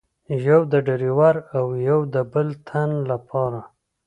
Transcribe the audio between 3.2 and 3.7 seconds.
پاره.